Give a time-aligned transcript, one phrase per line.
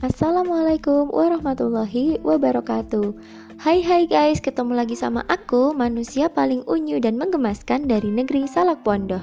[0.00, 3.12] Assalamualaikum warahmatullahi wabarakatuh.
[3.60, 8.80] Hai hai guys, ketemu lagi sama aku, manusia paling unyu dan menggemaskan dari negeri Salak
[8.80, 9.20] Pondok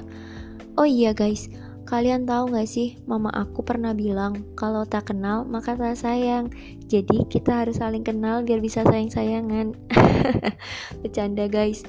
[0.78, 1.50] Oh iya guys,
[1.90, 6.54] kalian tahu gak sih, mama aku pernah bilang Kalau tak kenal maka tak sayang.
[6.86, 9.74] Jadi kita harus saling kenal biar bisa sayang-sayangan.
[11.02, 11.82] Bercanda guys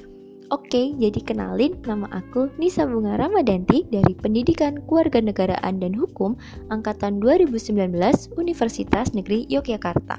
[0.49, 6.33] Oke, jadi kenalin nama aku Nisa Bunga Ramadanti dari Pendidikan Kewarganegaraan dan Hukum
[6.73, 7.93] angkatan 2019
[8.33, 10.17] Universitas Negeri Yogyakarta.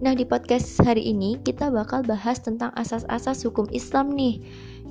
[0.00, 4.40] Nah, di podcast hari ini kita bakal bahas tentang asas-asas hukum Islam nih.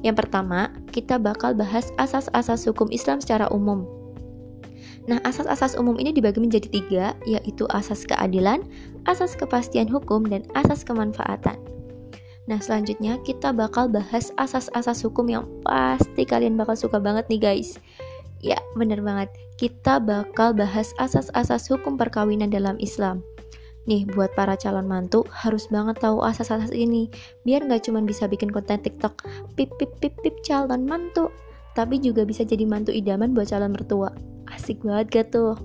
[0.06, 3.90] Yang pertama, kita bakal bahas asas-asas hukum Islam secara umum.
[5.10, 8.62] Nah, asas-asas umum ini dibagi menjadi tiga, yaitu asas keadilan,
[9.10, 11.58] asas kepastian hukum, dan asas kemanfaatan.
[12.44, 17.80] Nah, selanjutnya kita bakal bahas asas-asas hukum yang pasti kalian bakal suka banget nih guys.
[18.44, 19.32] Ya, bener banget.
[19.56, 23.24] Kita bakal bahas asas-asas hukum perkawinan dalam Islam.
[23.88, 27.12] Nih, buat para calon mantu harus banget tahu asas-asas ini
[27.44, 29.28] biar nggak cuma bisa bikin konten TikTok
[29.60, 31.32] pip pip pip pip calon mantu,
[31.76, 34.12] tapi juga bisa jadi mantu idaman buat calon mertua.
[34.52, 35.56] Asik banget gak tuh?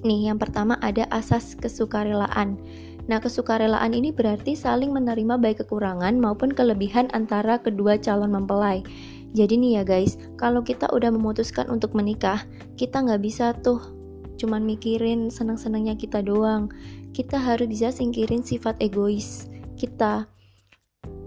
[0.00, 2.56] Nih, yang pertama ada asas kesukarelaan.
[3.10, 8.86] Nah, kesukarelaan ini berarti saling menerima baik kekurangan maupun kelebihan antara kedua calon mempelai.
[9.34, 12.46] Jadi nih ya guys, kalau kita udah memutuskan untuk menikah,
[12.78, 13.82] kita nggak bisa tuh
[14.38, 16.70] cuman mikirin seneng-senengnya kita doang.
[17.10, 20.30] Kita harus bisa singkirin sifat egois kita.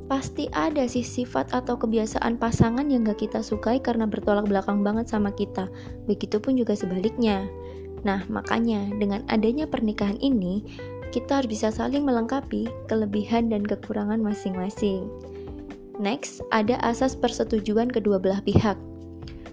[0.07, 5.07] Pasti ada sih sifat atau kebiasaan pasangan yang gak kita sukai karena bertolak belakang banget
[5.07, 5.71] sama kita.
[6.07, 7.47] Begitupun juga sebaliknya.
[8.03, 10.67] Nah, makanya dengan adanya pernikahan ini,
[11.13, 15.05] kita harus bisa saling melengkapi kelebihan dan kekurangan masing-masing.
[16.01, 18.73] Next, ada asas persetujuan kedua belah pihak.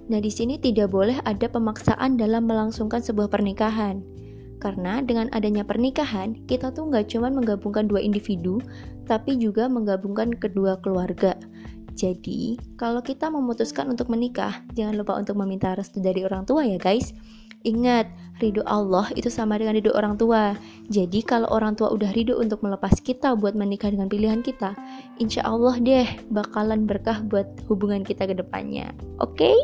[0.08, 4.00] Nah, di sini tidak boleh ada pemaksaan dalam melangsungkan sebuah pernikahan.
[4.56, 8.56] Karena dengan adanya pernikahan, kita tuh nggak cuma menggabungkan dua individu,
[9.04, 11.36] tapi juga menggabungkan kedua keluarga.
[11.92, 16.80] Jadi, kalau kita memutuskan untuk menikah, jangan lupa untuk meminta restu dari orang tua ya
[16.80, 17.12] guys.
[17.60, 18.08] Ingat,
[18.40, 20.56] ridho Allah itu sama dengan ridho orang tua.
[20.88, 24.72] Jadi kalau orang tua udah ridho untuk melepas kita buat menikah dengan pilihan kita,
[25.20, 28.96] insya Allah deh bakalan berkah buat hubungan kita ke depannya.
[29.20, 29.52] Oke?
[29.52, 29.58] Okay?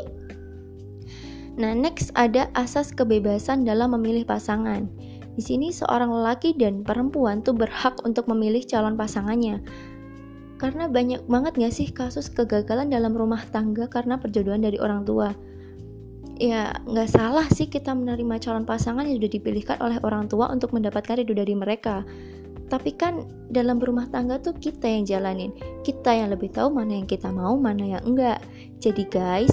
[1.57, 4.85] Nah, next ada asas kebebasan dalam memilih pasangan.
[5.33, 9.65] Di sini seorang lelaki dan perempuan tuh berhak untuk memilih calon pasangannya.
[10.61, 15.33] Karena banyak banget gak sih kasus kegagalan dalam rumah tangga karena perjodohan dari orang tua
[16.37, 20.73] ya nggak salah sih kita menerima calon pasangan yang sudah dipilihkan oleh orang tua untuk
[20.73, 22.05] mendapatkan ridho dari mereka.
[22.67, 25.55] Tapi kan dalam berumah tangga tuh kita yang jalanin,
[25.87, 28.43] kita yang lebih tahu mana yang kita mau, mana yang enggak.
[28.83, 29.51] Jadi guys,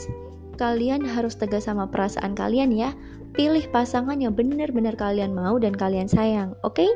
[0.59, 2.91] kalian harus tegas sama perasaan kalian ya.
[3.35, 6.79] Pilih pasangan yang benar-benar kalian mau dan kalian sayang, oke?
[6.79, 6.91] Okay?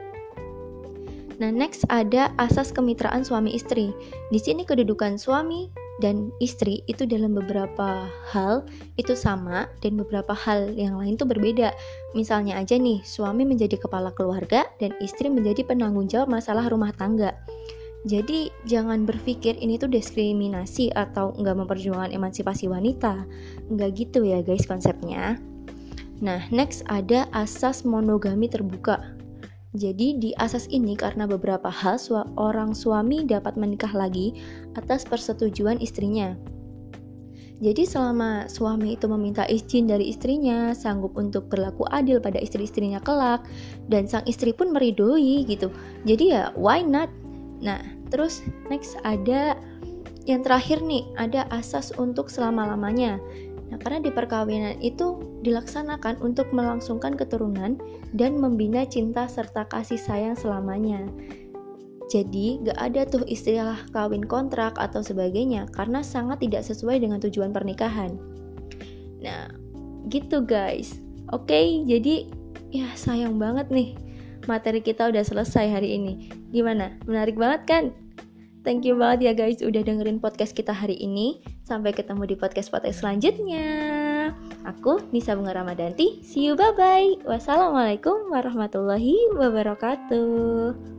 [1.38, 3.94] Nah, next ada asas kemitraan suami istri.
[4.34, 8.62] Di sini kedudukan suami dan istri itu dalam beberapa hal
[8.94, 11.74] itu sama dan beberapa hal yang lain tuh berbeda.
[12.14, 17.34] Misalnya aja nih, suami menjadi kepala keluarga dan istri menjadi penanggung jawab masalah rumah tangga.
[18.06, 23.26] Jadi jangan berpikir ini tuh diskriminasi atau nggak memperjuangkan emansipasi wanita.
[23.66, 25.42] Nggak gitu ya guys konsepnya.
[26.22, 29.17] Nah, next ada asas monogami terbuka.
[29.76, 32.00] Jadi di asas ini karena beberapa hal
[32.40, 34.32] orang suami dapat menikah lagi
[34.72, 36.32] atas persetujuan istrinya.
[37.58, 43.42] Jadi selama suami itu meminta izin dari istrinya, sanggup untuk berlaku adil pada istri-istrinya kelak,
[43.90, 45.68] dan sang istri pun meridoi gitu.
[46.06, 47.10] Jadi ya why not?
[47.58, 47.82] Nah,
[48.14, 49.58] terus next ada
[50.30, 53.18] yang terakhir nih, ada asas untuk selama-lamanya.
[53.68, 57.76] Nah, karena di perkawinan itu dilaksanakan untuk melangsungkan keturunan
[58.16, 61.04] dan membina cinta serta kasih sayang selamanya.
[62.08, 67.52] Jadi, gak ada tuh istilah kawin kontrak atau sebagainya karena sangat tidak sesuai dengan tujuan
[67.52, 68.16] pernikahan.
[69.20, 69.52] Nah,
[70.08, 70.96] gitu guys.
[71.28, 72.24] Oke, jadi
[72.72, 73.92] ya sayang banget nih
[74.48, 76.32] materi kita udah selesai hari ini.
[76.48, 76.96] Gimana?
[77.04, 77.84] Menarik banget kan?
[78.64, 81.44] Thank you banget ya guys udah dengerin podcast kita hari ini.
[81.68, 83.68] Sampai ketemu di podcast-podcast selanjutnya.
[84.64, 86.24] Aku Nisa Bunga Ramadanti.
[86.24, 87.20] See you bye bye.
[87.28, 90.97] Wassalamualaikum warahmatullahi wabarakatuh.